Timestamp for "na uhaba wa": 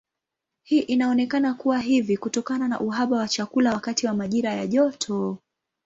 2.67-3.27